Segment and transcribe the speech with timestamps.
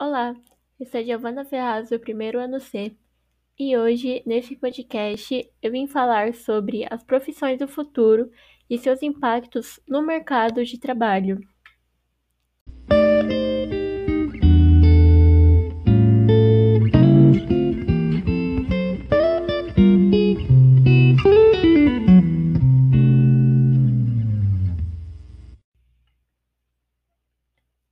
[0.00, 0.32] Olá,
[0.78, 2.96] eu sou Giovana Ferraz do primeiro ano C
[3.58, 8.30] e hoje, nesse podcast, eu vim falar sobre as profissões do futuro
[8.70, 11.40] e seus impactos no mercado de trabalho.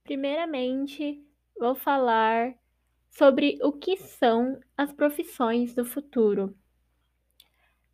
[0.05, 1.26] Primeiramente,
[1.59, 2.53] vou falar
[3.09, 6.55] sobre o que são as profissões do futuro.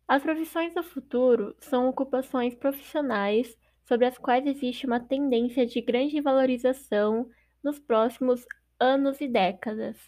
[0.06, 6.20] As profissões do futuro são ocupações profissionais sobre as quais existe uma tendência de grande
[6.20, 7.28] valorização
[7.62, 8.46] nos próximos
[8.78, 9.98] anos e décadas.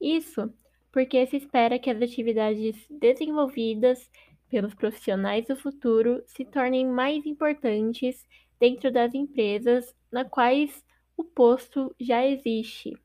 [0.00, 0.52] Isso
[0.92, 4.08] porque se espera que as atividades desenvolvidas
[4.48, 8.24] pelos profissionais do futuro se tornem mais importantes
[8.60, 10.84] dentro das empresas na quais
[11.16, 12.98] o posto já existe.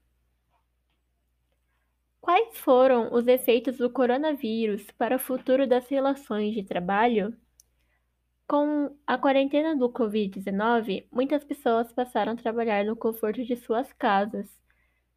[2.21, 7.35] Quais foram os efeitos do coronavírus para o futuro das relações de trabalho?
[8.47, 14.49] Com a quarentena do Covid-19, muitas pessoas passaram a trabalhar no conforto de suas casas.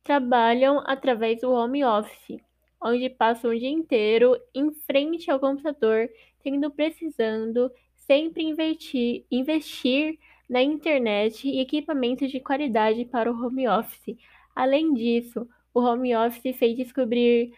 [0.03, 2.41] Trabalham através do home office,
[2.81, 6.09] onde passam o dia inteiro em frente ao computador,
[6.43, 14.17] tendo precisando sempre investir, investir na internet e equipamentos de qualidade para o home office.
[14.55, 17.53] Além disso, o home office fez descobrir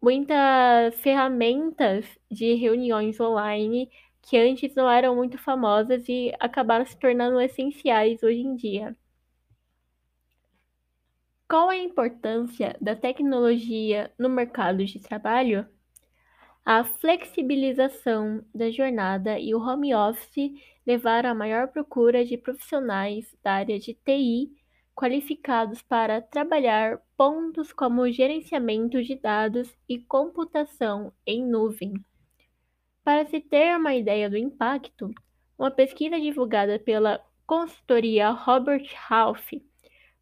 [0.00, 3.90] muitas ferramentas de reuniões online
[4.22, 8.96] que antes não eram muito famosas e acabaram se tornando essenciais hoje em dia.
[11.48, 15.66] Qual a importância da tecnologia no mercado de trabalho?
[16.64, 20.50] A flexibilização da jornada e o home office
[20.86, 24.50] levaram à maior procura de profissionais da área de TI
[24.94, 31.92] qualificados para trabalhar pontos como gerenciamento de dados e computação em nuvem.
[33.04, 35.10] Para se ter uma ideia do impacto,
[35.58, 39.52] uma pesquisa divulgada pela consultoria Robert Half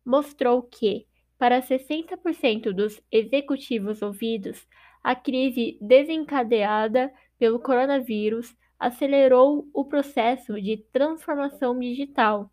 [0.05, 1.07] mostrou que,
[1.39, 4.67] para 60% dos executivos ouvidos,
[5.03, 12.51] a crise desencadeada pelo coronavírus acelerou o processo de transformação digital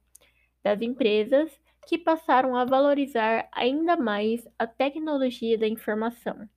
[0.64, 1.52] das empresas
[1.86, 6.48] que passaram a valorizar ainda mais a tecnologia da informação.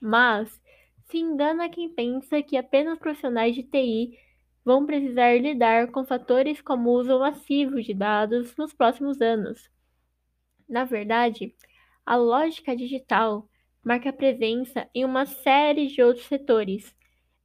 [0.00, 0.60] Mas
[1.06, 4.16] se engana quem pensa que apenas profissionais de TI
[4.64, 9.68] vão precisar lidar com fatores como o uso massivo de dados nos próximos anos.
[10.68, 11.52] Na verdade,
[12.06, 13.48] a lógica digital
[13.82, 16.94] marca presença em uma série de outros setores,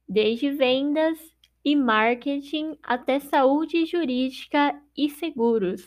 [0.08, 1.18] desde vendas
[1.64, 5.86] e marketing até saúde jurídica e seguros.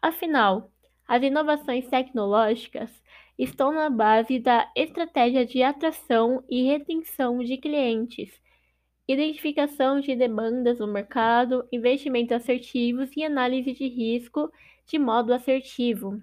[0.00, 0.72] Afinal,
[1.06, 2.90] as inovações tecnológicas
[3.38, 8.40] estão na base da estratégia de atração e retenção de clientes,
[9.06, 14.50] identificação de demandas no mercado, investimentos assertivos e análise de risco
[14.86, 16.20] de modo assertivo.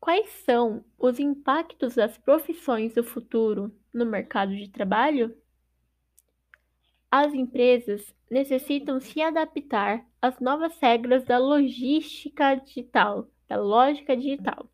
[0.00, 5.36] Quais são os impactos das profissões do futuro no mercado de trabalho?
[7.10, 14.70] As empresas necessitam se adaptar às novas regras da logística digital, da lógica digital,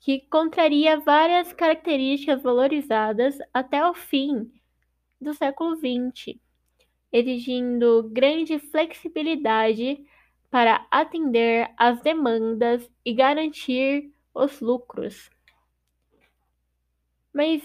[0.00, 4.50] que contraria várias características valorizadas até o fim
[5.20, 6.40] do século XX,
[7.12, 10.04] exigindo grande flexibilidade
[10.50, 15.30] para atender às demandas e garantir os lucros.
[17.32, 17.62] Mas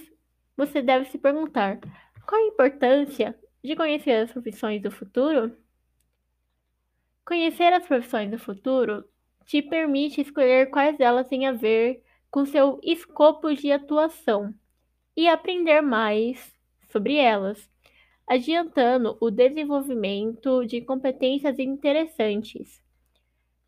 [0.56, 1.80] você deve se perguntar:
[2.28, 5.56] qual a importância de conhecer as profissões do futuro?
[7.26, 9.04] Conhecer as profissões do futuro
[9.46, 14.54] te permite escolher quais delas têm a ver com seu escopo de atuação
[15.16, 16.54] e aprender mais
[16.90, 17.70] sobre elas,
[18.28, 22.82] adiantando o desenvolvimento de competências interessantes.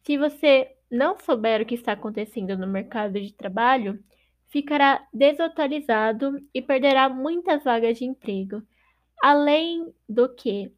[0.03, 4.04] Se você não souber o que está acontecendo no mercado de trabalho,
[4.48, 8.62] ficará desatualizado e perderá muitas vagas de emprego.
[9.22, 10.72] Além do que,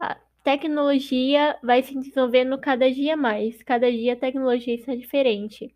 [0.00, 5.74] a tecnologia vai se desenvolvendo cada dia mais, cada dia a tecnologia está diferente.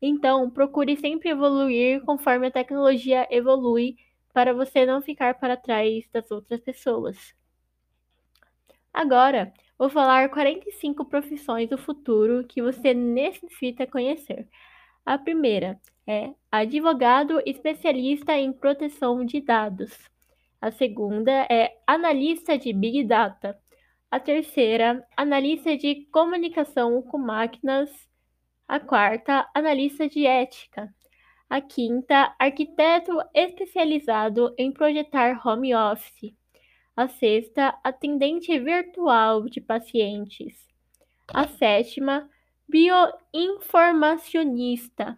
[0.00, 3.96] Então, procure sempre evoluir conforme a tecnologia evolui
[4.32, 7.34] para você não ficar para trás das outras pessoas.
[8.92, 14.48] Agora, vou falar 45 profissões do futuro que você necessita conhecer.
[15.04, 20.10] A primeira é advogado especialista em proteção de dados.
[20.66, 23.56] A segunda é analista de Big Data.
[24.10, 27.88] A terceira, analista de comunicação com máquinas
[28.66, 30.92] A quarta, analista de ética.
[31.48, 36.36] A quinta, arquiteto especializado em projetar home office.
[36.96, 40.66] A sexta, atendente virtual de pacientes.
[41.32, 42.28] A sétima,
[42.68, 45.16] bioinformacionista.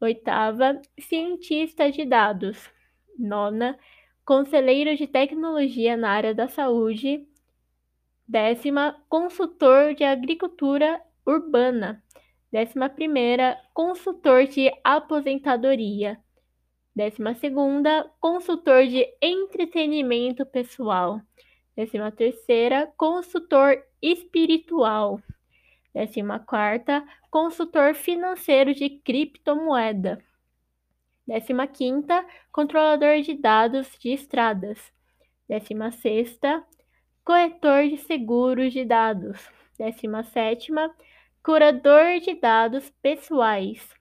[0.00, 2.74] Oitava, cientista de dados.
[3.18, 3.78] Nona,
[4.26, 7.24] conselheiro de tecnologia na área da saúde.
[8.26, 12.02] Décima, consultor de agricultura urbana.
[12.50, 16.18] Décima primeira, consultor de aposentadoria.
[16.94, 21.20] Décima segunda, consultor de entretenimento pessoal.
[21.76, 25.22] Décima terceira, consultor espiritual.
[25.94, 30.18] Décima quarta, consultor financeiro de criptomoeda.
[31.26, 34.78] Décima quinta, controlador de dados de estradas.
[35.48, 36.64] Décima sexta,
[37.24, 39.50] corretor de seguros de dados.
[39.76, 40.94] Décima sétima,
[41.42, 43.92] curador de dados pessoais.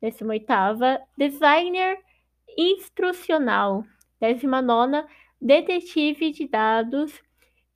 [0.00, 1.98] Décima oitava, designer
[2.56, 3.84] instrucional.
[4.18, 5.06] Décima nona,
[5.40, 7.12] detetive de dados.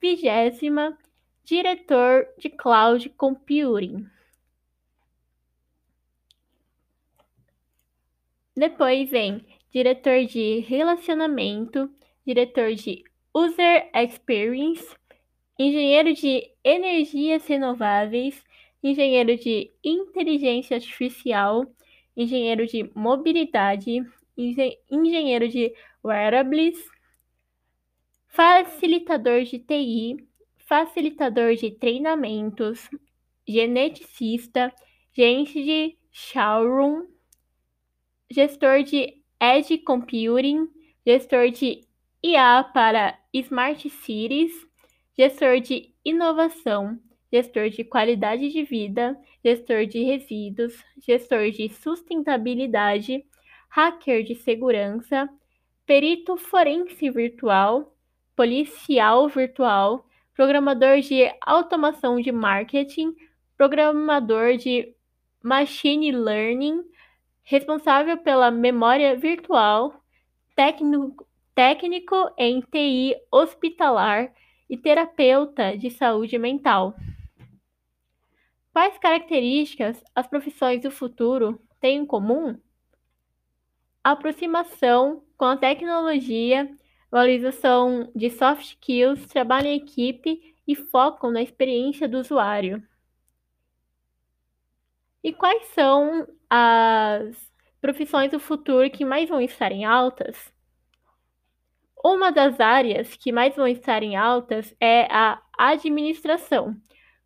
[0.01, 0.97] Vigésima,
[1.43, 4.09] diretor de cloud computing.
[8.57, 11.91] Depois vem diretor de relacionamento,
[12.25, 14.95] diretor de user experience,
[15.59, 18.43] engenheiro de energias renováveis,
[18.81, 21.71] engenheiro de inteligência artificial,
[22.15, 24.03] engenheiro de mobilidade,
[24.35, 25.71] engenheiro de
[26.03, 26.83] wearables,
[28.25, 30.27] facilitador de TI,
[30.57, 32.89] facilitador de treinamentos,
[33.47, 34.73] geneticista,
[35.13, 37.16] gerente de showroom,
[38.29, 40.67] gestor de Edge Computing,
[41.05, 41.87] gestor de
[42.23, 44.53] IA para Smart Cities,
[45.17, 46.99] gestor de inovação,
[47.31, 53.25] gestor de qualidade de vida, gestor de resíduos, gestor de sustentabilidade,
[53.69, 55.29] hacker de segurança,
[55.85, 57.95] perito forense virtual,
[58.35, 63.15] policial virtual, programador de automação de marketing,
[63.57, 64.93] programador de
[65.41, 66.83] machine learning,
[67.47, 70.03] responsável pela memória virtual,
[70.53, 74.33] técnico, técnico em TI hospitalar
[74.69, 76.93] e terapeuta de saúde mental.
[78.73, 82.59] Quais características as profissões do futuro têm em comum?
[84.03, 86.69] Aproximação com a tecnologia,
[87.09, 92.83] valorização de soft skills, trabalho em equipe e foco na experiência do usuário.
[95.27, 97.51] E quais são as
[97.81, 100.53] profissões do futuro que mais vão estar em altas?
[102.01, 106.77] Uma das áreas que mais vão estar em altas é a administração,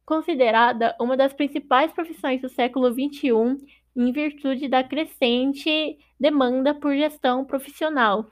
[0.03, 3.63] considerada uma das principais profissões do século XXI
[3.95, 8.25] em virtude da crescente demanda por gestão profissional.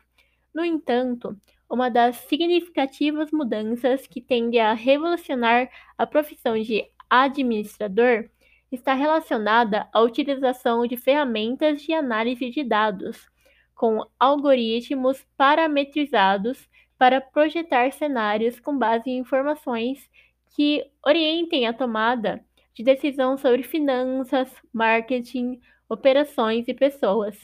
[0.51, 1.38] No entanto,
[1.69, 8.27] uma das significativas mudanças que tende a revolucionar a profissão de administrador
[8.71, 13.27] está relacionada à utilização de ferramentas de análise de dados,
[13.75, 20.10] com algoritmos parametrizados para projetar cenários com base em informações
[20.56, 22.44] que orientem a tomada
[22.74, 27.40] de decisão sobre finanças, marketing, operações e pessoas.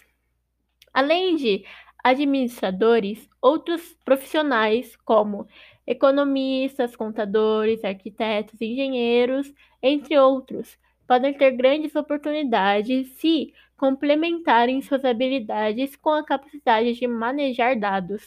[0.94, 1.65] Além de
[2.03, 5.48] administradores, outros profissionais, como
[5.88, 9.51] economistas, contadores, arquitetos, engenheiros,
[9.82, 17.77] entre outros, podem ter grandes oportunidades se complementarem suas habilidades com a capacidade de manejar
[17.79, 18.24] dados.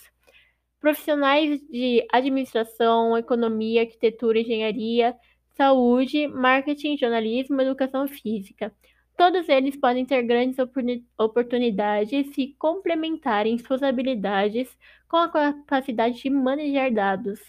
[0.80, 5.16] Profissionais de administração, economia, arquitetura, engenharia,
[5.56, 8.72] saúde, marketing, jornalismo, educação física.
[9.16, 10.56] Todos eles podem ter grandes
[11.18, 14.68] oportunidades se complementarem suas habilidades
[15.08, 17.40] com a capacidade de manejar dados.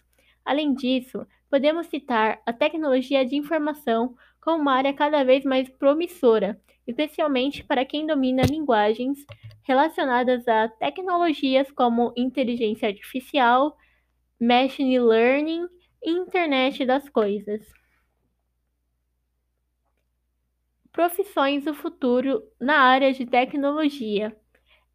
[0.43, 6.59] Além disso, podemos citar a tecnologia de informação como uma área cada vez mais promissora,
[6.87, 9.25] especialmente para quem domina linguagens
[9.63, 13.77] relacionadas a tecnologias como inteligência artificial,
[14.39, 15.67] machine learning
[16.03, 17.61] e internet das coisas.
[20.91, 24.35] Profissões do futuro na área de tecnologia.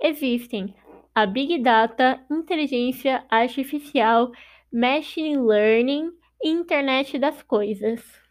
[0.00, 0.74] Existem
[1.14, 4.32] a Big Data, inteligência artificial,
[4.72, 6.10] machine learning
[6.42, 8.24] e internet das coisas.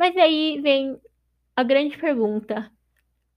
[0.00, 0.98] Mas aí vem
[1.54, 2.72] a grande pergunta: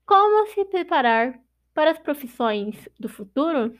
[0.05, 1.37] como se preparar
[1.73, 3.77] para as profissões do futuro?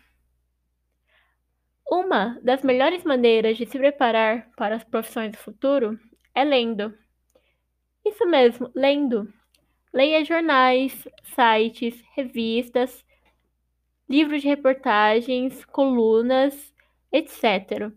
[1.89, 5.97] Uma das melhores maneiras de se preparar para as profissões do futuro
[6.35, 6.93] é lendo.
[8.03, 9.33] Isso mesmo, lendo.
[9.93, 13.05] Leia jornais, sites, revistas,
[14.09, 16.73] livros de reportagens, colunas,
[17.13, 17.93] etc.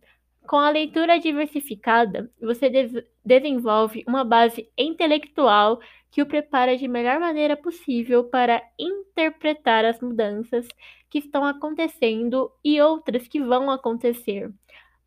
[0.47, 2.93] Com a leitura diversificada, você des
[3.25, 10.69] desenvolve uma base intelectual que o prepara de melhor maneira possível para interpretar as mudanças
[11.11, 14.53] que estão acontecendo e outras que vão acontecer.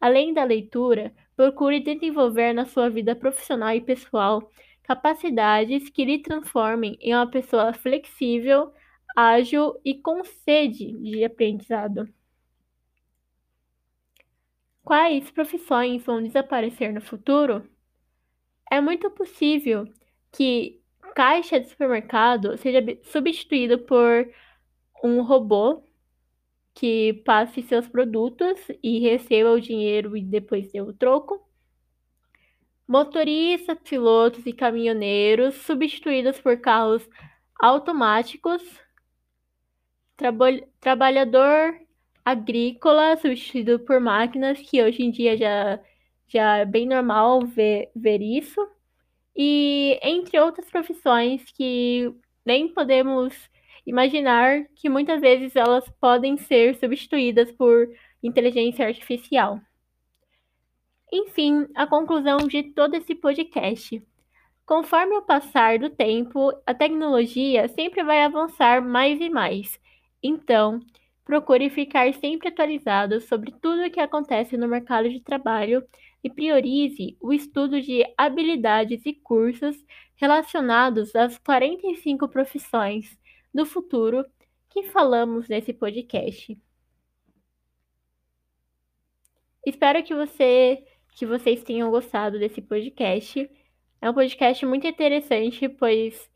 [0.01, 4.51] Além da leitura, procure desenvolver na sua vida profissional e pessoal
[4.83, 8.73] capacidades que lhe transformem em uma pessoa flexível,
[9.15, 12.09] ágil e com sede de aprendizado.
[14.83, 17.69] Quais profissões vão desaparecer no futuro?
[18.71, 19.87] É muito possível
[20.31, 20.81] que
[21.15, 24.31] caixa de supermercado seja substituído por
[25.03, 25.83] um robô
[26.73, 31.45] que passe seus produtos e receba o dinheiro e depois dê o troco.
[32.87, 37.07] Motoristas, pilotos e caminhoneiros substituídos por carros
[37.59, 38.63] automáticos.
[40.15, 40.47] Traba
[40.79, 41.79] trabalhador
[42.31, 45.79] agrícola substituído por máquinas, que hoje em dia já,
[46.27, 48.59] já é bem normal ver, ver isso.
[49.35, 52.13] E entre outras profissões que
[52.45, 53.33] nem podemos
[53.85, 57.89] imaginar que muitas vezes elas podem ser substituídas por
[58.21, 59.59] inteligência artificial.
[61.11, 64.01] Enfim, a conclusão de todo esse podcast.
[64.65, 69.79] Conforme o passar do tempo, a tecnologia sempre vai avançar mais e mais.
[70.21, 70.79] Então,
[71.29, 75.87] procure ficar sempre atualizado sobre tudo o que acontece no mercado de trabalho
[76.23, 79.75] e priorize o estudo de habilidades e cursos
[80.15, 83.15] relacionados às 45 profissões
[83.53, 84.25] do futuro
[84.71, 86.59] que falamos nesse podcast.
[89.63, 90.83] Espero que você
[91.15, 93.47] que vocês tenham gostado desse podcast.
[94.01, 96.27] É um podcast muito interessante, pois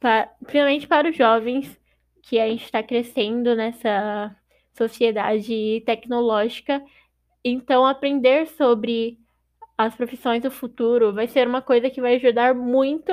[0.00, 1.83] pra, principalmente para os jovens
[2.26, 4.34] que a gente está crescendo nessa
[4.72, 6.82] sociedade tecnológica,
[7.44, 9.18] então aprender sobre
[9.76, 13.12] as profissões do futuro vai ser uma coisa que vai ajudar muito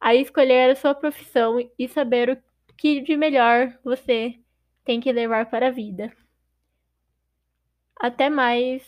[0.00, 4.38] a escolher a sua profissão e saber o que de melhor você
[4.84, 6.12] tem que levar para a vida.
[7.96, 8.82] Até mais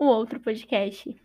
[0.00, 1.23] um outro podcast.